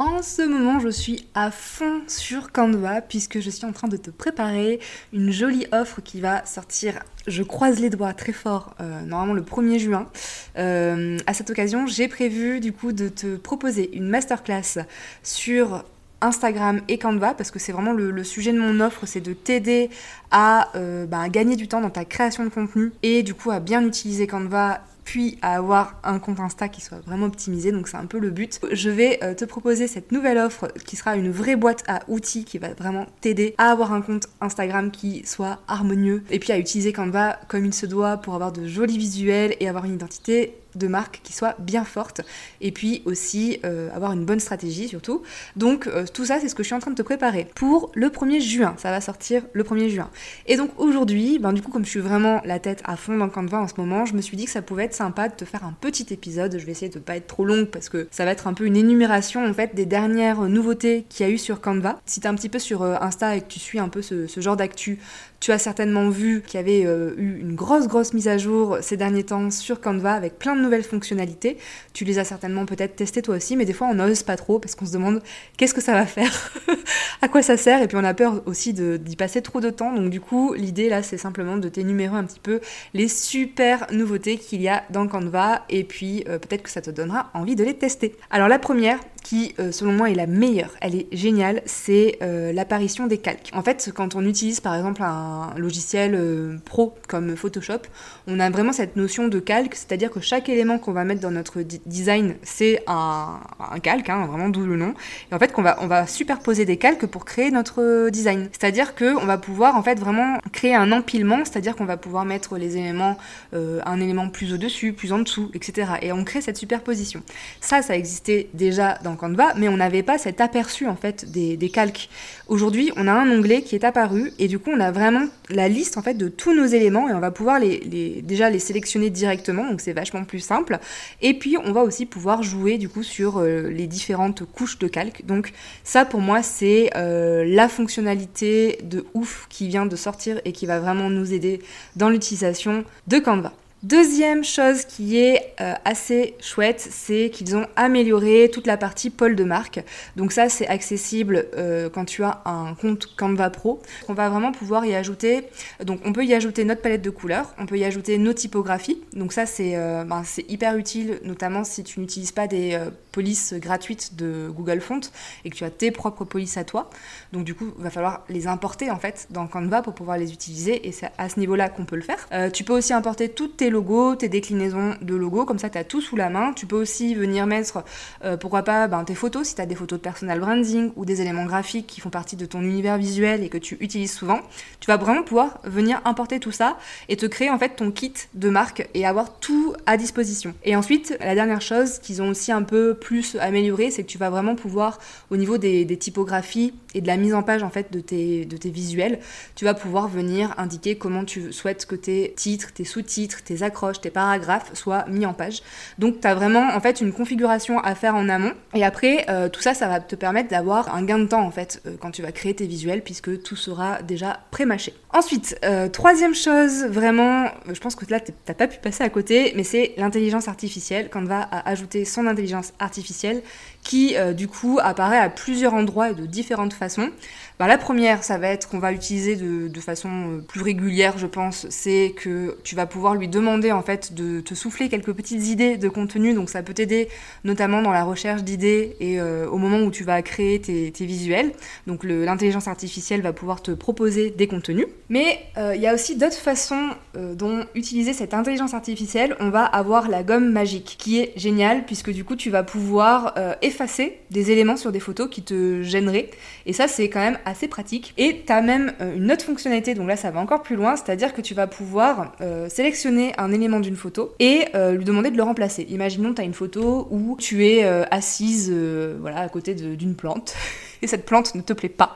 En 0.00 0.22
ce 0.22 0.40
moment, 0.40 0.80
je 0.80 0.88
suis 0.88 1.26
à 1.34 1.50
fond 1.50 2.00
sur 2.06 2.52
Canva 2.52 3.02
puisque 3.02 3.38
je 3.40 3.50
suis 3.50 3.66
en 3.66 3.72
train 3.72 3.86
de 3.86 3.98
te 3.98 4.10
préparer 4.10 4.80
une 5.12 5.30
jolie 5.30 5.66
offre 5.72 6.00
qui 6.00 6.22
va 6.22 6.46
sortir, 6.46 7.00
je 7.26 7.42
croise 7.42 7.80
les 7.80 7.90
doigts 7.90 8.14
très 8.14 8.32
fort, 8.32 8.74
euh, 8.80 9.02
normalement 9.02 9.34
le 9.34 9.42
1er 9.42 9.78
juin. 9.78 10.08
Euh, 10.56 11.18
à 11.26 11.34
cette 11.34 11.50
occasion, 11.50 11.86
j'ai 11.86 12.08
prévu 12.08 12.60
du 12.60 12.72
coup 12.72 12.92
de 12.92 13.08
te 13.08 13.36
proposer 13.36 13.94
une 13.94 14.08
masterclass 14.08 14.86
sur 15.22 15.84
Instagram 16.22 16.80
et 16.88 16.96
Canva 16.96 17.34
parce 17.34 17.50
que 17.50 17.58
c'est 17.58 17.72
vraiment 17.72 17.92
le, 17.92 18.24
sujet 18.24 18.54
de 18.54 18.58
mon 18.58 18.80
offre, 18.80 19.04
c'est 19.04 19.20
de 19.20 19.34
t'aider 19.34 19.90
à 20.30 20.74
euh, 20.76 21.04
bah, 21.04 21.28
gagner 21.28 21.56
du 21.56 21.68
temps 21.68 21.82
dans 21.82 21.90
ta 21.90 22.06
création 22.06 22.42
de 22.44 22.48
contenu 22.48 22.92
et 23.02 23.22
du 23.22 23.34
coup 23.34 23.50
à 23.50 23.60
bien 23.60 23.86
utiliser 23.86 24.26
Canva 24.26 24.80
puis 25.10 25.38
à 25.42 25.56
avoir 25.56 25.98
un 26.04 26.20
compte 26.20 26.38
Insta 26.38 26.68
qui 26.68 26.80
soit 26.80 27.00
vraiment 27.00 27.26
optimisé, 27.26 27.72
donc 27.72 27.88
c'est 27.88 27.96
un 27.96 28.06
peu 28.06 28.20
le 28.20 28.30
but. 28.30 28.60
Je 28.70 28.90
vais 28.90 29.18
euh, 29.24 29.34
te 29.34 29.44
proposer 29.44 29.88
cette 29.88 30.12
nouvelle 30.12 30.38
offre 30.38 30.68
qui 30.86 30.94
sera 30.94 31.16
une 31.16 31.32
vraie 31.32 31.56
boîte 31.56 31.82
à 31.88 32.02
outils 32.06 32.44
qui 32.44 32.58
va 32.58 32.74
vraiment 32.74 33.06
t'aider 33.20 33.56
à 33.58 33.72
avoir 33.72 33.92
un 33.92 34.02
compte 34.02 34.28
Instagram 34.40 34.92
qui 34.92 35.26
soit 35.26 35.58
harmonieux 35.66 36.22
et 36.30 36.38
puis 36.38 36.52
à 36.52 36.58
utiliser 36.58 36.92
Canva 36.92 37.40
comme 37.48 37.66
il 37.66 37.74
se 37.74 37.86
doit 37.86 38.18
pour 38.18 38.36
avoir 38.36 38.52
de 38.52 38.68
jolis 38.68 38.98
visuels 38.98 39.56
et 39.58 39.68
avoir 39.68 39.84
une 39.84 39.94
identité 39.94 40.54
de 40.74 40.86
marque 40.86 41.20
qui 41.22 41.32
soit 41.32 41.56
bien 41.58 41.84
forte 41.84 42.20
et 42.60 42.72
puis 42.72 43.02
aussi 43.04 43.60
euh, 43.64 43.88
avoir 43.94 44.12
une 44.12 44.24
bonne 44.24 44.40
stratégie 44.40 44.88
surtout. 44.88 45.22
Donc 45.56 45.86
euh, 45.86 46.04
tout 46.12 46.24
ça 46.24 46.38
c'est 46.40 46.48
ce 46.48 46.54
que 46.54 46.62
je 46.62 46.68
suis 46.68 46.74
en 46.74 46.80
train 46.80 46.90
de 46.90 46.96
te 46.96 47.02
préparer 47.02 47.46
pour 47.54 47.90
le 47.94 48.08
1er 48.08 48.40
juin. 48.40 48.74
Ça 48.78 48.90
va 48.90 49.00
sortir 49.00 49.42
le 49.52 49.64
1er 49.64 49.88
juin. 49.88 50.10
Et 50.46 50.56
donc 50.56 50.70
aujourd'hui, 50.78 51.38
ben, 51.38 51.52
du 51.52 51.62
coup 51.62 51.70
comme 51.70 51.84
je 51.84 51.90
suis 51.90 52.00
vraiment 52.00 52.40
la 52.44 52.58
tête 52.58 52.82
à 52.84 52.96
fond 52.96 53.16
dans 53.16 53.28
Canva 53.28 53.60
en 53.60 53.68
ce 53.68 53.74
moment, 53.78 54.04
je 54.04 54.14
me 54.14 54.20
suis 54.20 54.36
dit 54.36 54.44
que 54.44 54.50
ça 54.50 54.62
pouvait 54.62 54.84
être 54.84 54.94
sympa 54.94 55.28
de 55.28 55.34
te 55.34 55.44
faire 55.44 55.64
un 55.64 55.74
petit 55.80 56.06
épisode. 56.10 56.56
Je 56.58 56.64
vais 56.64 56.72
essayer 56.72 56.90
de 56.90 56.98
pas 56.98 57.16
être 57.16 57.26
trop 57.26 57.44
longue 57.44 57.66
parce 57.66 57.88
que 57.88 58.08
ça 58.10 58.24
va 58.24 58.30
être 58.32 58.46
un 58.46 58.54
peu 58.54 58.64
une 58.64 58.76
énumération 58.76 59.44
en 59.44 59.54
fait 59.54 59.74
des 59.74 59.86
dernières 59.86 60.42
nouveautés 60.42 61.06
qu'il 61.08 61.26
y 61.26 61.28
a 61.28 61.32
eu 61.32 61.38
sur 61.38 61.60
Canva. 61.60 62.00
Si 62.06 62.20
tu 62.20 62.26
es 62.26 62.30
un 62.30 62.34
petit 62.34 62.48
peu 62.48 62.58
sur 62.58 62.82
euh, 62.82 62.96
Insta 63.00 63.36
et 63.36 63.40
que 63.40 63.48
tu 63.48 63.58
suis 63.58 63.78
un 63.78 63.88
peu 63.88 64.02
ce, 64.02 64.26
ce 64.26 64.40
genre 64.40 64.56
d'actu, 64.56 64.98
tu 65.40 65.52
as 65.52 65.58
certainement 65.58 66.10
vu 66.10 66.42
qu'il 66.46 66.58
y 66.58 66.62
avait 66.62 66.82
eu 66.82 67.38
une 67.40 67.54
grosse 67.54 67.88
grosse 67.88 68.12
mise 68.12 68.28
à 68.28 68.36
jour 68.36 68.78
ces 68.82 68.98
derniers 68.98 69.24
temps 69.24 69.50
sur 69.50 69.80
Canva 69.80 70.12
avec 70.12 70.38
plein 70.38 70.54
de 70.54 70.59
nouvelles 70.60 70.84
fonctionnalités. 70.84 71.56
Tu 71.92 72.04
les 72.04 72.18
as 72.18 72.24
certainement 72.24 72.66
peut-être 72.66 72.96
testées 72.96 73.22
toi 73.22 73.36
aussi, 73.36 73.56
mais 73.56 73.64
des 73.64 73.72
fois 73.72 73.88
on 73.88 73.94
n'ose 73.94 74.22
pas 74.22 74.36
trop 74.36 74.58
parce 74.58 74.74
qu'on 74.74 74.86
se 74.86 74.92
demande 74.92 75.22
qu'est-ce 75.56 75.74
que 75.74 75.80
ça 75.80 75.92
va 75.92 76.06
faire, 76.06 76.52
à 77.22 77.28
quoi 77.28 77.42
ça 77.42 77.56
sert, 77.56 77.82
et 77.82 77.88
puis 77.88 77.96
on 77.96 78.04
a 78.04 78.14
peur 78.14 78.42
aussi 78.46 78.72
d'y 78.72 79.16
passer 79.16 79.42
trop 79.42 79.60
de 79.60 79.70
temps. 79.70 79.92
Donc 79.94 80.10
du 80.10 80.20
coup, 80.20 80.54
l'idée 80.54 80.88
là, 80.88 81.02
c'est 81.02 81.18
simplement 81.18 81.56
de 81.56 81.68
t'énumérer 81.68 82.16
un 82.16 82.24
petit 82.24 82.40
peu 82.40 82.60
les 82.94 83.08
super 83.08 83.86
nouveautés 83.92 84.38
qu'il 84.38 84.62
y 84.62 84.68
a 84.68 84.84
dans 84.90 85.06
Canva, 85.06 85.64
et 85.68 85.84
puis 85.84 86.24
euh, 86.28 86.38
peut-être 86.38 86.62
que 86.62 86.70
ça 86.70 86.80
te 86.80 86.90
donnera 86.90 87.30
envie 87.34 87.56
de 87.56 87.64
les 87.64 87.74
tester. 87.74 88.16
Alors 88.30 88.48
la 88.48 88.58
première, 88.58 88.98
qui 89.22 89.54
euh, 89.58 89.70
selon 89.70 89.92
moi 89.92 90.10
est 90.10 90.14
la 90.14 90.26
meilleure, 90.26 90.74
elle 90.80 90.94
est 90.94 91.06
géniale, 91.12 91.62
c'est 91.66 92.18
euh, 92.22 92.52
l'apparition 92.52 93.06
des 93.06 93.18
calques. 93.18 93.50
En 93.52 93.62
fait, 93.62 93.90
quand 93.94 94.14
on 94.14 94.24
utilise 94.24 94.60
par 94.60 94.74
exemple 94.74 95.02
un 95.02 95.52
logiciel 95.56 96.58
pro 96.64 96.94
comme 97.06 97.36
Photoshop, 97.36 97.82
on 98.26 98.40
a 98.40 98.50
vraiment 98.50 98.72
cette 98.72 98.96
notion 98.96 99.28
de 99.28 99.38
calque, 99.38 99.74
c'est-à-dire 99.74 100.10
que 100.10 100.20
chaque 100.20 100.48
élément 100.50 100.78
qu'on 100.78 100.92
va 100.92 101.04
mettre 101.04 101.20
dans 101.20 101.30
notre 101.30 101.62
design, 101.62 102.36
c'est 102.42 102.82
un, 102.86 103.40
calque, 103.82 104.08
hein, 104.08 104.26
vraiment 104.26 104.48
d'où 104.48 104.64
le 104.64 104.76
nom. 104.76 104.94
Et 105.30 105.34
en 105.34 105.38
fait, 105.38 105.52
qu'on 105.52 105.62
va, 105.62 105.78
on 105.80 105.86
va 105.86 106.06
superposer 106.06 106.64
des 106.64 106.76
calques 106.76 107.06
pour 107.06 107.24
créer 107.24 107.50
notre 107.50 108.10
design. 108.10 108.48
C'est-à-dire 108.52 108.94
qu'on 108.94 109.24
va 109.24 109.38
pouvoir 109.38 109.76
en 109.76 109.82
fait 109.82 109.98
vraiment 109.98 110.38
créer 110.52 110.74
un 110.74 110.92
empilement, 110.92 111.44
c'est-à-dire 111.44 111.76
qu'on 111.76 111.84
va 111.84 111.96
pouvoir 111.96 112.24
mettre 112.24 112.58
les 112.58 112.76
éléments, 112.76 113.16
euh, 113.54 113.80
un 113.86 114.00
élément 114.00 114.28
plus 114.28 114.52
au-dessus, 114.52 114.92
plus 114.92 115.12
en 115.12 115.18
dessous, 115.20 115.50
etc. 115.54 115.92
Et 116.02 116.12
on 116.12 116.24
crée 116.24 116.40
cette 116.40 116.56
superposition. 116.56 117.22
Ça, 117.60 117.82
ça 117.82 117.96
existait 117.96 118.48
déjà 118.54 118.98
dans 119.04 119.16
Canva, 119.16 119.54
mais 119.56 119.68
on 119.68 119.76
n'avait 119.76 120.02
pas 120.02 120.18
cet 120.18 120.40
aperçu 120.40 120.86
en 120.86 120.96
fait 120.96 121.30
des, 121.30 121.70
calques. 121.70 122.08
Aujourd'hui, 122.48 122.90
on 122.96 123.06
a 123.06 123.12
un 123.12 123.30
onglet 123.30 123.62
qui 123.62 123.76
est 123.76 123.84
apparu 123.84 124.32
et 124.38 124.48
du 124.48 124.58
coup, 124.58 124.70
on 124.72 124.80
a 124.80 124.90
vraiment 124.90 125.26
la 125.48 125.68
liste 125.68 125.96
en 125.96 126.02
fait 126.02 126.14
de 126.14 126.28
tous 126.28 126.54
nos 126.54 126.66
éléments 126.66 127.08
et 127.08 127.12
on 127.12 127.20
va 127.20 127.30
pouvoir 127.30 127.60
les 127.60 127.80
déjà 128.22 128.50
les 128.50 128.58
sélectionner 128.58 129.10
directement, 129.10 129.68
donc 129.68 129.80
c'est 129.80 129.92
vachement 129.92 130.24
plus 130.24 130.39
simple. 130.40 130.78
Et 131.20 131.34
puis 131.34 131.56
on 131.62 131.72
va 131.72 131.82
aussi 131.82 132.06
pouvoir 132.06 132.42
jouer 132.42 132.78
du 132.78 132.88
coup 132.88 133.02
sur 133.02 133.38
euh, 133.38 133.68
les 133.68 133.86
différentes 133.86 134.44
couches 134.44 134.78
de 134.78 134.88
calque. 134.88 135.24
Donc 135.26 135.52
ça 135.84 136.04
pour 136.04 136.20
moi 136.20 136.42
c'est 136.42 136.90
euh, 136.96 137.44
la 137.46 137.68
fonctionnalité 137.68 138.78
de 138.82 139.06
ouf 139.14 139.46
qui 139.48 139.68
vient 139.68 139.86
de 139.86 139.96
sortir 139.96 140.40
et 140.44 140.52
qui 140.52 140.66
va 140.66 140.80
vraiment 140.80 141.10
nous 141.10 141.32
aider 141.32 141.60
dans 141.96 142.08
l'utilisation 142.08 142.84
de 143.06 143.18
Canva. 143.18 143.52
Deuxième 143.82 144.44
chose 144.44 144.84
qui 144.84 145.16
est 145.16 145.54
euh, 145.62 145.72
assez 145.86 146.34
chouette, 146.38 146.86
c'est 146.90 147.30
qu'ils 147.30 147.56
ont 147.56 147.66
amélioré 147.76 148.50
toute 148.52 148.66
la 148.66 148.76
partie 148.76 149.08
pôle 149.08 149.36
de 149.36 149.44
marque. 149.44 149.82
Donc 150.16 150.32
ça, 150.32 150.50
c'est 150.50 150.66
accessible 150.66 151.46
euh, 151.56 151.88
quand 151.88 152.04
tu 152.04 152.22
as 152.22 152.42
un 152.44 152.74
compte 152.74 153.06
Canva 153.16 153.48
Pro. 153.48 153.80
On 154.08 154.12
va 154.12 154.28
vraiment 154.28 154.52
pouvoir 154.52 154.84
y 154.84 154.94
ajouter. 154.94 155.48
Donc 155.82 156.00
on 156.04 156.12
peut 156.12 156.26
y 156.26 156.34
ajouter 156.34 156.64
notre 156.64 156.82
palette 156.82 157.00
de 157.00 157.08
couleurs, 157.08 157.54
on 157.56 157.64
peut 157.64 157.78
y 157.78 157.84
ajouter 157.86 158.18
nos 158.18 158.34
typographies. 158.34 159.00
Donc 159.14 159.32
ça, 159.32 159.46
c'est 159.46 159.76
euh, 159.76 160.04
ben, 160.04 160.24
hyper 160.46 160.76
utile, 160.76 161.18
notamment 161.24 161.64
si 161.64 161.82
tu 161.82 162.00
n'utilises 162.00 162.32
pas 162.32 162.46
des 162.46 162.78
polices 163.12 163.54
gratuites 163.54 164.14
de 164.14 164.50
Google 164.54 164.82
Font 164.82 165.00
et 165.46 165.50
que 165.50 165.56
tu 165.56 165.64
as 165.64 165.70
tes 165.70 165.90
propres 165.90 166.26
polices 166.26 166.58
à 166.58 166.64
toi. 166.64 166.90
Donc 167.32 167.44
du 167.44 167.54
coup, 167.54 167.72
il 167.78 167.82
va 167.82 167.88
falloir 167.88 168.24
les 168.28 168.46
importer 168.46 168.90
en 168.90 168.98
fait 168.98 169.26
dans 169.30 169.46
Canva 169.46 169.80
pour 169.80 169.94
pouvoir 169.94 170.18
les 170.18 170.34
utiliser 170.34 170.86
et 170.86 170.92
c'est 170.92 171.08
à 171.16 171.30
ce 171.30 171.40
niveau-là 171.40 171.70
qu'on 171.70 171.86
peut 171.86 171.96
le 171.96 172.02
faire. 172.02 172.28
tu 172.52 172.62
peux 172.62 172.74
aussi 172.74 172.92
importer 172.92 173.30
toutes 173.30 173.56
tes 173.56 173.69
logos, 173.70 174.16
tes 174.16 174.28
déclinaisons 174.28 174.96
de 175.00 175.14
logos, 175.14 175.44
comme 175.44 175.58
ça 175.58 175.70
tu 175.70 175.78
as 175.78 175.84
tout 175.84 176.00
sous 176.00 176.16
la 176.16 176.28
main. 176.28 176.52
Tu 176.52 176.66
peux 176.66 176.76
aussi 176.76 177.14
venir 177.14 177.46
mettre, 177.46 177.84
euh, 178.24 178.36
pourquoi 178.36 178.62
pas, 178.62 178.88
ben, 178.88 179.04
tes 179.04 179.14
photos, 179.14 179.48
si 179.48 179.54
tu 179.54 179.60
as 179.60 179.66
des 179.66 179.74
photos 179.74 179.98
de 179.98 180.02
personal 180.02 180.40
branding 180.40 180.92
ou 180.96 181.04
des 181.04 181.20
éléments 181.20 181.44
graphiques 181.44 181.86
qui 181.86 182.00
font 182.00 182.10
partie 182.10 182.36
de 182.36 182.46
ton 182.46 182.60
univers 182.60 182.98
visuel 182.98 183.42
et 183.42 183.48
que 183.48 183.58
tu 183.58 183.76
utilises 183.80 184.12
souvent. 184.12 184.40
Tu 184.80 184.86
vas 184.86 184.96
vraiment 184.96 185.22
pouvoir 185.22 185.60
venir 185.64 186.00
importer 186.04 186.40
tout 186.40 186.52
ça 186.52 186.78
et 187.08 187.16
te 187.16 187.26
créer 187.26 187.50
en 187.50 187.58
fait 187.58 187.76
ton 187.76 187.90
kit 187.90 188.12
de 188.34 188.48
marque 188.48 188.88
et 188.94 189.06
avoir 189.06 189.38
tout 189.38 189.74
à 189.86 189.96
disposition. 189.96 190.54
Et 190.64 190.76
ensuite, 190.76 191.16
la 191.20 191.34
dernière 191.34 191.60
chose 191.60 191.98
qu'ils 191.98 192.22
ont 192.22 192.28
aussi 192.28 192.52
un 192.52 192.62
peu 192.62 192.94
plus 192.94 193.36
amélioré, 193.36 193.90
c'est 193.90 194.02
que 194.02 194.08
tu 194.08 194.18
vas 194.18 194.30
vraiment 194.30 194.54
pouvoir, 194.54 194.98
au 195.30 195.36
niveau 195.36 195.58
des, 195.58 195.86
typographies 196.00 196.72
et 196.94 197.00
de 197.00 197.06
la 197.06 197.16
mise 197.16 197.34
en 197.34 197.42
page 197.42 197.62
en 197.62 197.68
fait 197.68 197.92
de 197.92 198.00
tes, 198.00 198.44
de 198.44 198.56
tes 198.56 198.70
visuels, 198.70 199.18
tu 199.54 199.64
vas 199.64 199.74
pouvoir 199.74 200.08
venir 200.08 200.54
indiquer 200.56 200.96
comment 200.96 201.24
tu 201.24 201.52
souhaites 201.52 201.84
que 201.84 201.94
tes 201.94 202.32
titres, 202.36 202.72
tes 202.72 202.84
sous-titres, 202.84 203.42
tes 203.42 203.59
accroches, 203.62 204.00
tes 204.00 204.10
paragraphes 204.10 204.70
soient 204.74 205.04
mis 205.08 205.26
en 205.26 205.32
page. 205.32 205.62
Donc 205.98 206.20
tu 206.20 206.26
as 206.26 206.34
vraiment 206.34 206.74
en 206.74 206.80
fait 206.80 207.00
une 207.00 207.12
configuration 207.12 207.78
à 207.78 207.94
faire 207.94 208.14
en 208.14 208.28
amont. 208.28 208.52
Et 208.74 208.84
après, 208.84 209.26
euh, 209.28 209.48
tout 209.48 209.60
ça, 209.60 209.74
ça 209.74 209.88
va 209.88 210.00
te 210.00 210.14
permettre 210.14 210.50
d'avoir 210.50 210.94
un 210.94 211.02
gain 211.02 211.18
de 211.18 211.26
temps 211.26 211.42
en 211.42 211.50
fait 211.50 211.82
euh, 211.86 211.96
quand 212.00 212.10
tu 212.10 212.22
vas 212.22 212.32
créer 212.32 212.54
tes 212.54 212.66
visuels 212.66 213.02
puisque 213.02 213.42
tout 213.42 213.56
sera 213.56 214.02
déjà 214.02 214.40
pré-mâché. 214.50 214.94
Ensuite, 215.12 215.58
euh, 215.64 215.88
troisième 215.88 216.34
chose, 216.34 216.84
vraiment, 216.84 217.46
je 217.72 217.80
pense 217.80 217.94
que 217.94 218.04
là 218.10 218.20
t'as 218.20 218.54
pas 218.54 218.68
pu 218.68 218.78
passer 218.78 219.02
à 219.04 219.08
côté, 219.08 219.52
mais 219.56 219.64
c'est 219.64 219.94
l'intelligence 219.96 220.48
artificielle. 220.48 221.08
Canva 221.10 221.40
a 221.40 221.68
ajouté 221.68 222.04
son 222.04 222.26
intelligence 222.26 222.72
artificielle 222.78 223.42
qui 223.82 224.14
du 224.36 224.46
coup 224.46 224.78
apparaît 224.82 225.18
à 225.18 225.30
plusieurs 225.30 225.72
endroits 225.72 226.10
et 226.10 226.14
de 226.14 226.26
différentes 226.26 226.74
façons. 226.74 227.10
Bah, 227.58 227.66
la 227.66 227.76
première, 227.76 228.24
ça 228.24 228.38
va 228.38 228.48
être 228.48 228.68
qu'on 228.68 228.78
va 228.78 228.90
l'utiliser 228.90 229.36
de, 229.36 229.68
de, 229.68 229.80
façon 229.80 230.42
plus 230.48 230.62
régulière, 230.62 231.18
je 231.18 231.26
pense, 231.26 231.66
c'est 231.68 232.14
que 232.16 232.56
tu 232.64 232.74
vas 232.74 232.86
pouvoir 232.86 233.14
lui 233.14 233.28
demander 233.28 233.49
en 233.72 233.82
fait 233.82 234.14
de 234.14 234.40
te 234.40 234.54
souffler 234.54 234.88
quelques 234.88 235.12
petites 235.12 235.48
idées 235.48 235.76
de 235.76 235.88
contenu, 235.88 236.34
donc 236.34 236.50
ça 236.50 236.62
peut 236.62 236.74
t'aider 236.74 237.08
notamment 237.44 237.82
dans 237.82 237.92
la 237.92 238.04
recherche 238.04 238.42
d'idées 238.42 238.96
et 239.00 239.20
euh, 239.20 239.48
au 239.48 239.58
moment 239.58 239.80
où 239.80 239.90
tu 239.90 240.04
vas 240.04 240.22
créer 240.22 240.60
tes, 240.60 240.90
visuels. 241.00 241.52
Donc 241.86 242.04
l'intelligence 242.04 242.68
artificielle 242.68 243.22
va 243.22 243.32
pouvoir 243.32 243.62
te 243.62 243.70
proposer 243.70 244.30
des 244.30 244.46
contenus. 244.46 244.86
Mais 245.08 245.40
euh, 245.56 245.74
il 245.74 245.80
y 245.80 245.86
a 245.86 245.94
aussi 245.94 246.16
d'autres 246.16 246.36
façons 246.36 246.90
dont 247.14 247.64
utiliser 247.74 248.12
cette 248.12 248.34
intelligence 248.34 248.74
artificielle. 248.74 249.34
On 249.40 249.50
va 249.50 249.64
avoir 249.64 250.08
la 250.08 250.22
gomme 250.22 250.50
magique 250.50 250.96
qui 250.98 251.18
est 251.18 251.32
géniale 251.36 251.84
puisque 251.86 252.10
du 252.10 252.22
coup 252.22 252.36
tu 252.36 252.50
vas 252.50 252.62
pouvoir 252.62 253.34
effacer 253.62 254.18
des 254.30 254.50
éléments 254.50 254.76
sur 254.76 254.92
des 254.92 255.00
photos 255.00 255.28
qui 255.30 255.42
te 255.42 255.82
gêneraient. 255.82 256.30
Et 256.66 256.72
ça 256.72 256.86
c'est 256.86 257.08
quand 257.08 257.20
même 257.20 257.38
assez 257.44 257.66
pratique. 257.66 258.14
Et 258.18 258.42
tu 258.46 258.52
as 258.52 258.60
même 258.60 258.92
une 259.16 259.32
autre 259.32 259.44
fonctionnalité, 259.44 259.94
donc 259.94 260.06
là 260.06 260.16
ça 260.16 260.30
va 260.30 260.40
encore 260.40 260.62
plus 260.62 260.76
loin, 260.76 260.96
c'est-à-dire 260.96 261.32
que 261.32 261.40
tu 261.40 261.54
vas 261.54 261.66
pouvoir 261.66 262.32
euh, 262.40 262.68
sélectionner 262.68 263.32
un 263.40 263.52
élément 263.52 263.80
d'une 263.80 263.96
photo 263.96 264.34
et 264.38 264.66
euh, 264.74 264.92
lui 264.92 265.04
demander 265.04 265.30
de 265.30 265.36
le 265.36 265.42
remplacer. 265.42 265.86
Imaginons 265.88 266.34
tu 266.34 266.40
as 266.40 266.44
une 266.44 266.54
photo 266.54 267.08
où 267.10 267.36
tu 267.38 267.66
es 267.66 267.84
euh, 267.84 268.04
assise 268.10 268.72
voilà, 269.20 269.40
à 269.40 269.48
côté 269.48 269.74
d'une 269.74 270.14
plante. 270.14 270.54
et 271.02 271.06
cette 271.06 271.24
plante 271.24 271.54
ne 271.54 271.62
te 271.62 271.72
plaît 271.72 271.88
pas, 271.88 272.14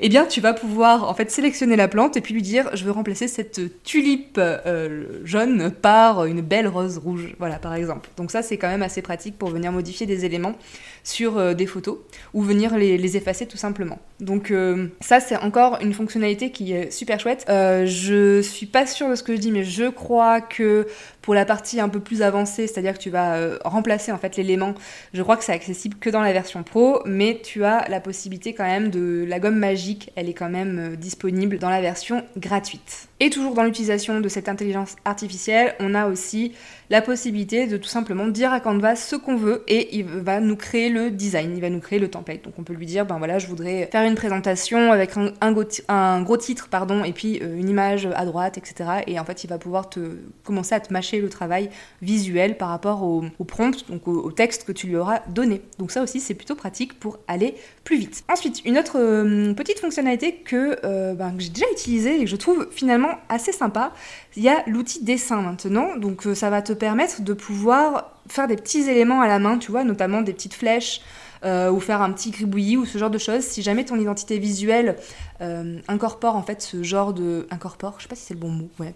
eh 0.00 0.08
bien 0.08 0.26
tu 0.26 0.40
vas 0.40 0.54
pouvoir 0.54 1.08
en 1.08 1.14
fait 1.14 1.30
sélectionner 1.30 1.76
la 1.76 1.86
plante 1.86 2.16
et 2.16 2.20
puis 2.20 2.34
lui 2.34 2.42
dire 2.42 2.68
je 2.74 2.84
veux 2.84 2.90
remplacer 2.90 3.28
cette 3.28 3.84
tulipe 3.84 4.40
jaune 5.22 5.70
par 5.70 6.24
une 6.24 6.40
belle 6.40 6.66
rose 6.66 6.98
rouge, 6.98 7.36
voilà 7.38 7.60
par 7.60 7.74
exemple. 7.74 8.10
Donc 8.16 8.32
ça 8.32 8.42
c'est 8.42 8.56
quand 8.56 8.66
même 8.66 8.82
assez 8.82 9.02
pratique 9.02 9.38
pour 9.38 9.50
venir 9.50 9.70
modifier 9.70 10.06
des 10.06 10.24
éléments 10.24 10.56
sur 11.04 11.54
des 11.54 11.66
photos 11.66 11.98
ou 12.32 12.42
venir 12.42 12.76
les, 12.76 13.16
effacer 13.16 13.46
tout 13.46 13.56
simplement. 13.56 13.98
Donc 14.20 14.52
ça 15.00 15.20
c'est 15.20 15.36
encore 15.36 15.78
une 15.80 15.92
fonctionnalité 15.92 16.50
qui 16.50 16.72
est 16.72 16.90
super 16.90 17.20
chouette. 17.20 17.44
je 17.48 18.40
suis 18.42 18.66
pas 18.66 18.86
sûre 18.86 19.10
de 19.10 19.14
ce 19.14 19.22
que 19.22 19.36
je 19.36 19.40
dis 19.40 19.52
mais 19.52 19.64
je 19.64 19.88
crois 19.90 20.40
que 20.40 20.86
pour 21.24 21.34
la 21.34 21.46
partie 21.46 21.80
un 21.80 21.88
peu 21.88 22.00
plus 22.00 22.20
avancée, 22.20 22.66
c'est-à-dire 22.66 22.92
que 22.92 23.02
tu 23.02 23.08
vas 23.08 23.36
euh, 23.36 23.58
remplacer 23.64 24.12
en 24.12 24.18
fait 24.18 24.36
l'élément, 24.36 24.74
je 25.14 25.22
crois 25.22 25.38
que 25.38 25.44
c'est 25.44 25.52
accessible 25.54 25.96
que 25.98 26.10
dans 26.10 26.20
la 26.20 26.34
version 26.34 26.62
pro, 26.62 27.00
mais 27.06 27.40
tu 27.42 27.64
as 27.64 27.88
la 27.88 27.98
possibilité 28.00 28.52
quand 28.52 28.64
même 28.64 28.90
de 28.90 29.24
la 29.26 29.40
gomme 29.40 29.58
magique, 29.58 30.10
elle 30.16 30.28
est 30.28 30.34
quand 30.34 30.50
même 30.50 30.78
euh, 30.78 30.96
disponible 30.96 31.58
dans 31.58 31.70
la 31.70 31.80
version 31.80 32.24
gratuite. 32.36 33.08
Et 33.20 33.30
toujours 33.30 33.54
dans 33.54 33.62
l'utilisation 33.62 34.20
de 34.20 34.28
cette 34.28 34.50
intelligence 34.50 34.96
artificielle, 35.06 35.74
on 35.80 35.94
a 35.94 36.08
aussi 36.08 36.52
la 36.90 37.00
possibilité 37.00 37.66
de 37.66 37.78
tout 37.78 37.88
simplement 37.88 38.26
dire 38.26 38.52
à 38.52 38.60
Canva 38.60 38.94
ce 38.94 39.16
qu'on 39.16 39.36
veut 39.36 39.64
et 39.66 39.96
il 39.96 40.04
va 40.04 40.40
nous 40.40 40.56
créer 40.56 40.90
design, 41.10 41.54
il 41.54 41.60
va 41.60 41.70
nous 41.70 41.80
créer 41.80 41.98
le 41.98 42.08
template. 42.08 42.42
Donc 42.42 42.54
on 42.58 42.62
peut 42.62 42.72
lui 42.72 42.86
dire, 42.86 43.06
ben 43.06 43.18
voilà, 43.18 43.38
je 43.38 43.46
voudrais 43.46 43.88
faire 43.90 44.06
une 44.06 44.14
présentation 44.14 44.92
avec 44.92 45.12
un, 45.16 45.52
gros, 46.22 46.36
titre, 46.36 46.68
pardon, 46.68 47.04
et 47.04 47.12
puis 47.12 47.40
euh, 47.42 47.56
une 47.56 47.68
image 47.68 48.08
à 48.14 48.24
droite, 48.24 48.58
etc. 48.58 49.02
Et 49.06 49.18
en 49.18 49.24
fait, 49.24 49.44
il 49.44 49.48
va 49.48 49.58
pouvoir 49.58 49.88
te 49.88 50.00
commencer 50.44 50.74
à 50.74 50.80
te 50.80 50.92
mâcher 50.92 51.20
le 51.20 51.28
travail 51.28 51.70
visuel 52.02 52.56
par 52.56 52.68
rapport 52.68 53.02
au, 53.02 53.24
prompt, 53.46 53.88
donc 53.88 54.08
au, 54.08 54.32
texte 54.32 54.64
que 54.64 54.72
tu 54.72 54.86
lui 54.86 54.96
auras 54.96 55.20
donné. 55.28 55.62
Donc 55.78 55.90
ça 55.90 56.02
aussi, 56.02 56.20
c'est 56.20 56.34
plutôt 56.34 56.54
pratique 56.54 56.98
pour 56.98 57.18
aller 57.28 57.54
plus 57.84 57.96
vite. 57.96 58.24
Ensuite, 58.32 58.64
une 58.64 58.78
autre 58.78 58.98
euh, 58.98 59.54
petite 59.54 59.78
fonctionnalité 59.78 60.36
que, 60.36 60.78
euh, 60.84 61.14
ben, 61.14 61.32
que 61.32 61.42
j'ai 61.42 61.50
déjà 61.50 61.66
utilisée 61.72 62.16
et 62.20 62.24
que 62.24 62.30
je 62.30 62.36
trouve 62.36 62.68
finalement 62.70 63.10
assez 63.28 63.52
sympa, 63.52 63.92
il 64.36 64.42
y 64.42 64.48
a 64.48 64.62
l'outil 64.66 65.04
dessin 65.04 65.42
maintenant. 65.42 65.96
Donc 65.96 66.26
ça 66.34 66.50
va 66.50 66.62
te 66.62 66.72
permettre 66.72 67.22
de 67.22 67.32
pouvoir 67.32 68.13
faire 68.28 68.48
des 68.48 68.56
petits 68.56 68.88
éléments 68.88 69.20
à 69.20 69.28
la 69.28 69.38
main, 69.38 69.58
tu 69.58 69.70
vois, 69.70 69.84
notamment 69.84 70.22
des 70.22 70.32
petites 70.32 70.54
flèches. 70.54 71.00
Euh, 71.44 71.70
ou 71.70 71.78
faire 71.78 72.00
un 72.00 72.10
petit 72.10 72.30
gribouillis 72.30 72.78
ou 72.78 72.86
ce 72.86 72.96
genre 72.96 73.10
de 73.10 73.18
choses. 73.18 73.42
Si 73.42 73.60
jamais 73.60 73.84
ton 73.84 74.00
identité 74.00 74.38
visuelle 74.38 74.96
euh, 75.42 75.78
incorpore 75.88 76.36
en 76.36 76.42
fait 76.42 76.62
ce 76.62 76.82
genre 76.82 77.12
de 77.12 77.46
incorpore, 77.50 77.96
je 77.98 78.04
sais 78.04 78.08
pas 78.08 78.14
si 78.14 78.22
c'est 78.22 78.32
le 78.32 78.40
bon 78.40 78.48
mot, 78.48 78.70
ouais, 78.78 78.94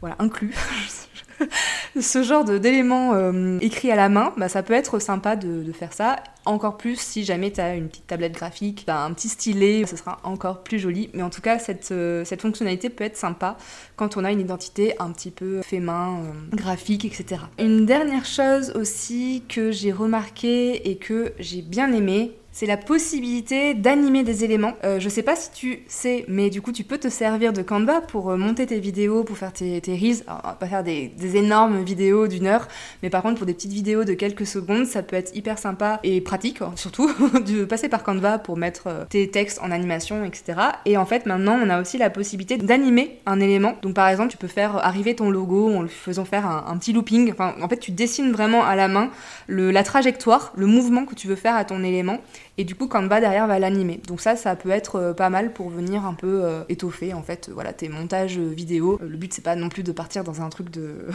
voilà, 0.00 0.16
inclut 0.18 0.54
ce 2.00 2.22
genre 2.22 2.44
d'éléments 2.44 3.14
euh, 3.14 3.58
écrits 3.60 3.90
à 3.90 3.96
la 3.96 4.08
main, 4.08 4.32
bah, 4.36 4.48
ça 4.48 4.62
peut 4.62 4.74
être 4.74 4.98
sympa 4.98 5.36
de, 5.36 5.70
faire 5.72 5.92
ça. 5.92 6.16
Encore 6.46 6.78
plus 6.78 6.98
si 6.98 7.24
jamais 7.24 7.52
tu 7.52 7.60
une 7.60 7.88
petite 7.88 8.06
tablette 8.06 8.32
graphique, 8.32 8.84
un 8.88 9.12
petit 9.12 9.28
stylet, 9.28 9.84
ce 9.86 9.96
sera 9.96 10.18
encore 10.24 10.62
plus 10.62 10.78
joli. 10.78 11.10
Mais 11.14 11.22
en 11.22 11.30
tout 11.30 11.42
cas, 11.42 11.58
cette, 11.58 11.92
euh, 11.92 12.24
cette 12.24 12.42
fonctionnalité 12.42 12.88
peut 12.88 13.04
être 13.04 13.16
sympa 13.16 13.56
quand 13.96 14.16
on 14.16 14.24
a 14.24 14.32
une 14.32 14.40
identité 14.40 14.94
un 14.98 15.12
petit 15.12 15.30
peu 15.30 15.62
fait 15.62 15.80
main, 15.80 16.20
euh, 16.20 16.56
graphique, 16.56 17.04
etc. 17.04 17.42
Une 17.58 17.86
dernière 17.86 18.24
chose 18.24 18.72
aussi 18.74 19.44
que 19.48 19.70
j'ai 19.70 19.92
remarqué 19.92 20.90
et 20.90 20.96
que 20.96 21.32
j'ai 21.38 21.62
bien 21.62 21.92
aimé, 21.92 22.32
c'est 22.52 22.66
la 22.66 22.76
possibilité 22.76 23.74
d'animer 23.74 24.24
des 24.24 24.44
éléments. 24.44 24.74
Euh, 24.84 24.98
je 24.98 25.08
sais 25.08 25.22
pas 25.22 25.36
si 25.36 25.52
tu 25.52 25.82
sais, 25.86 26.24
mais 26.26 26.50
du 26.50 26.60
coup, 26.60 26.72
tu 26.72 26.82
peux 26.82 26.98
te 26.98 27.08
servir 27.08 27.52
de 27.52 27.62
Canva 27.62 28.00
pour 28.00 28.30
euh, 28.30 28.36
monter 28.36 28.66
tes 28.66 28.80
vidéos, 28.80 29.22
pour 29.22 29.38
faire 29.38 29.52
tes, 29.52 29.80
tes 29.80 29.94
reels. 29.94 30.24
Pas 30.58 30.66
faire 30.66 30.82
des, 30.82 31.12
énormes 31.36 31.82
vidéos 31.82 32.26
d'une 32.26 32.46
heure, 32.46 32.66
mais 33.02 33.10
par 33.10 33.22
contre, 33.22 33.36
pour 33.36 33.46
des 33.46 33.54
petites 33.54 33.72
vidéos 33.72 34.04
de 34.04 34.14
quelques 34.14 34.46
secondes, 34.46 34.84
ça 34.84 35.02
peut 35.02 35.16
être 35.16 35.34
hyper 35.36 35.58
sympa 35.58 36.00
et 36.02 36.20
pratique, 36.20 36.60
hein, 36.60 36.72
surtout, 36.74 37.10
de 37.46 37.64
passer 37.64 37.88
par 37.88 38.02
Canva 38.02 38.38
pour 38.38 38.56
mettre 38.56 38.88
euh, 38.88 39.04
tes 39.08 39.30
textes 39.30 39.60
en 39.62 39.70
animation, 39.70 40.24
etc. 40.24 40.58
Et 40.86 40.96
en 40.96 41.06
fait, 41.06 41.26
maintenant, 41.26 41.58
on 41.62 41.70
a 41.70 41.80
aussi 41.80 41.98
la 41.98 42.10
possibilité 42.10 42.56
d'animer 42.56 43.20
un 43.26 43.38
élément. 43.38 43.76
Donc, 43.82 43.94
par 43.94 44.08
exemple, 44.08 44.30
tu 44.30 44.36
peux 44.36 44.48
faire 44.48 44.76
arriver 44.76 45.14
ton 45.14 45.30
logo 45.30 45.72
en 45.72 45.82
lui 45.82 45.90
faisant 45.90 46.24
faire 46.24 46.46
un, 46.46 46.76
petit 46.78 46.92
looping. 46.92 47.32
En 47.38 47.68
fait, 47.68 47.78
tu 47.78 47.92
dessines 47.92 48.32
vraiment 48.32 48.64
à 48.64 48.74
la 48.74 48.88
main 48.88 49.10
le, 49.46 49.70
la 49.70 49.84
trajectoire, 49.84 50.52
le 50.56 50.66
mouvement 50.66 51.04
que 51.04 51.14
tu 51.14 51.28
veux 51.28 51.36
faire 51.36 51.54
à 51.54 51.64
ton 51.64 51.84
élément 51.84 52.18
et 52.60 52.64
du 52.64 52.74
coup 52.74 52.88
Canva 52.88 53.20
derrière 53.20 53.46
va 53.46 53.58
l'animer. 53.58 54.02
Donc 54.06 54.20
ça, 54.20 54.36
ça 54.36 54.54
peut 54.54 54.68
être 54.68 54.96
euh, 54.96 55.12
pas 55.14 55.30
mal 55.30 55.54
pour 55.54 55.70
venir 55.70 56.04
un 56.04 56.12
peu 56.12 56.44
euh, 56.44 56.62
étoffer 56.68 57.14
en 57.14 57.22
fait, 57.22 57.48
voilà, 57.50 57.72
tes 57.72 57.88
montages 57.88 58.36
euh, 58.36 58.50
vidéo. 58.50 58.98
Le 59.00 59.16
but 59.16 59.32
c'est 59.32 59.40
pas 59.40 59.56
non 59.56 59.70
plus 59.70 59.82
de 59.82 59.92
partir 59.92 60.24
dans 60.24 60.42
un 60.42 60.50
truc 60.50 60.68
de, 60.68 61.06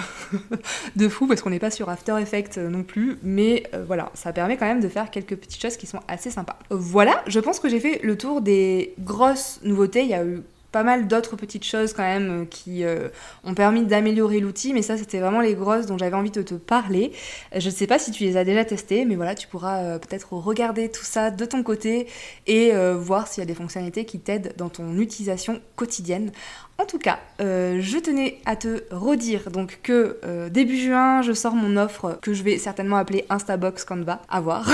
de 0.96 1.08
fou 1.08 1.28
parce 1.28 1.44
qu'on 1.44 1.52
n'est 1.52 1.60
pas 1.60 1.70
sur 1.70 1.88
After 1.88 2.16
Effects 2.20 2.58
non 2.58 2.82
plus, 2.82 3.20
mais 3.22 3.70
voilà, 3.86 4.10
ça 4.16 4.34
permet 4.34 4.58
quand 4.58 4.66
même 4.66 4.80
de 4.80 4.90
faire 4.90 5.12
quelques 5.12 5.36
petites 5.36 5.62
choses 5.62 5.78
qui 5.78 5.86
sont 5.86 6.00
assez 6.08 6.32
sympas. 6.32 6.58
Voilà, 6.72 7.22
je 7.28 7.40
pense 7.40 7.60
que 7.60 7.70
j'ai 7.70 7.80
fait 7.80 8.00
le 8.02 8.18
tour 8.18 8.42
des 8.42 8.96
grosses 9.00 9.60
nouveautés. 9.64 10.02
Il 10.02 10.10
y 10.10 10.16
a 10.16 10.26
eu 10.26 10.42
pas 10.76 10.84
mal 10.84 11.08
d'autres 11.08 11.38
petites 11.38 11.64
choses 11.64 11.94
quand 11.94 12.04
même 12.04 12.42
euh, 12.42 12.46
qui 12.46 12.84
euh, 12.84 13.08
ont 13.46 13.54
permis 13.54 13.86
d'améliorer 13.86 14.42
l'outil, 14.42 14.74
mais 14.74 14.82
ça 14.82 14.98
c'était 14.98 15.20
vraiment 15.20 15.40
les 15.40 15.54
grosses 15.54 15.86
dont 15.86 15.98
j'avais 15.98 16.18
envie 16.18 16.32
de 16.32 16.42
te 16.42 16.54
parler. 16.54 17.14
Je 17.56 17.66
ne 17.66 17.74
sais 17.74 17.88
pas 17.88 17.98
si 17.98 18.12
tu 18.12 18.26
les 18.26 18.36
as 18.36 18.44
déjà 18.44 18.66
testées, 18.66 19.06
mais 19.06 19.16
voilà, 19.16 19.36
tu 19.36 19.48
pourras 19.48 19.78
euh, 19.84 20.00
peut-être 20.00 20.34
regarder 20.34 20.92
tout 20.92 21.06
ça 21.06 21.32
de 21.32 21.46
ton 21.46 21.64
côté 21.64 22.08
et 22.46 22.74
voir 22.94 23.30
s'il 23.30 23.42
y 23.42 23.44
a 23.44 23.46
des 23.46 23.54
fonctionnalités 23.54 24.04
qui 24.04 24.20
t'aident 24.20 24.54
dans 24.58 24.68
ton 24.68 24.98
utilisation 24.98 25.62
quotidienne. 25.78 26.32
En 26.78 26.84
tout 26.84 27.00
cas, 27.00 27.20
euh, 27.40 27.78
je 27.80 27.98
tenais 28.00 28.40
à 28.46 28.58
te 28.58 28.84
redire 28.92 29.50
donc 29.50 29.80
que 29.82 30.18
euh, 30.26 30.50
début 30.50 30.76
juin, 30.76 31.22
je 31.22 31.32
sors 31.32 31.56
mon 31.56 31.78
offre 31.78 32.20
que 32.22 32.34
je 32.34 32.44
vais 32.44 32.58
certainement 32.58 32.98
appeler 32.98 33.26
Instabox 33.30 33.86
Canva, 33.86 34.22
à 34.28 34.42
voir, 34.42 34.70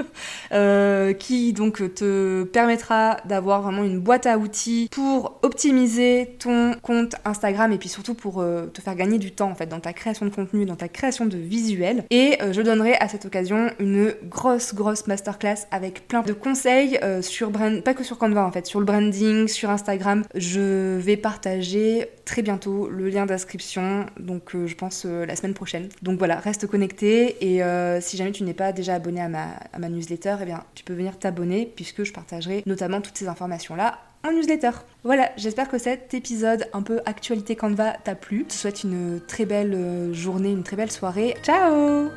euh, 0.52 1.12
qui 1.12 1.52
donc 1.52 1.94
te 1.94 2.42
permettra 2.42 3.18
d'avoir 3.26 3.62
vraiment 3.62 3.84
une 3.84 4.00
boîte 4.00 4.26
à 4.26 4.38
outils 4.38 4.88
pour 4.90 5.38
optimiser 5.42 6.34
ton 6.40 6.74
compte 6.82 7.14
Instagram 7.24 7.72
et 7.72 7.78
puis 7.78 7.88
surtout 7.88 8.14
pour 8.14 8.44
te 8.72 8.80
faire 8.80 8.96
gagner 8.96 9.18
du 9.18 9.30
temps 9.30 9.50
en 9.50 9.54
fait 9.54 9.66
dans 9.66 9.80
ta 9.80 9.92
création 9.92 10.26
de 10.26 10.34
contenu, 10.34 10.64
dans 10.64 10.74
ta 10.74 10.88
création 10.88 11.26
de 11.26 11.36
visuels. 11.36 12.04
Et 12.10 12.38
je 12.50 12.60
donnerai 12.60 12.94
à 12.94 13.06
cette 13.06 13.24
occasion 13.24 13.70
une 13.78 14.14
grosse 14.24 14.74
grosse 14.74 15.06
masterclass 15.06 15.66
avec 15.70 16.08
plein 16.08 16.22
de 16.22 16.32
conseils 16.32 16.98
sur 17.22 17.50
brand, 17.50 17.80
pas 17.82 17.94
que 17.94 18.02
sur 18.02 18.18
Canva 18.18 18.44
en 18.44 18.50
fait, 18.50 18.66
sur 18.66 18.80
le 18.80 18.86
branding, 18.86 19.46
sur 19.46 19.70
Instagram. 19.70 20.24
Je 20.34 20.96
vais 20.98 21.16
partager 21.36 22.08
très 22.24 22.40
bientôt 22.40 22.88
le 22.88 23.10
lien 23.10 23.26
d'inscription, 23.26 24.06
donc 24.18 24.54
euh, 24.54 24.66
je 24.66 24.74
pense 24.74 25.02
euh, 25.04 25.26
la 25.26 25.36
semaine 25.36 25.52
prochaine. 25.52 25.90
Donc 26.00 26.18
voilà, 26.18 26.36
reste 26.36 26.66
connecté 26.66 27.36
et 27.42 27.62
euh, 27.62 28.00
si 28.00 28.16
jamais 28.16 28.32
tu 28.32 28.42
n'es 28.42 28.54
pas 28.54 28.72
déjà 28.72 28.94
abonné 28.94 29.20
à 29.20 29.28
ma, 29.28 29.88
newsletter, 29.90 30.36
eh 30.40 30.46
bien 30.46 30.64
tu 30.74 30.82
peux 30.82 30.94
venir 30.94 31.18
t'abonner 31.18 31.70
puisque 31.76 32.04
je 32.04 32.12
partagerai 32.14 32.62
notamment 32.64 33.02
toutes 33.02 33.18
ces 33.18 33.28
informations-là 33.28 33.98
en 34.26 34.32
newsletter. 34.32 34.70
Voilà, 35.04 35.30
j'espère 35.36 35.68
que 35.68 35.76
cet 35.76 36.14
épisode 36.14 36.68
un 36.72 36.80
peu 36.80 37.02
actualité 37.04 37.54
Canva 37.54 37.98
t'a 38.02 38.14
plu. 38.14 38.46
Je 38.48 38.54
te 38.54 38.58
souhaite 38.58 38.82
une 38.82 39.20
très 39.28 39.44
belle 39.44 40.14
journée, 40.14 40.52
une 40.52 40.62
très 40.62 40.76
belle 40.76 40.90
soirée. 40.90 41.36
Ciao 41.42 42.08